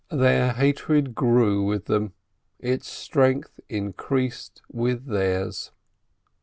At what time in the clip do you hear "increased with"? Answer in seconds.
3.69-5.05